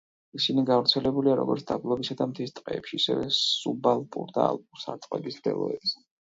ისინი 0.37 0.61
გავრცელებულია 0.67 1.35
როგორც 1.39 1.65
დაბლობისა 1.71 2.17
და 2.21 2.27
მთის 2.31 2.55
ტყეებში, 2.61 2.99
ისე 3.03 3.19
სუბალპურ 3.41 4.33
და 4.39 4.47
ალპურ 4.55 4.83
სარტყლების 4.87 5.39
მდელოებზე. 5.45 5.97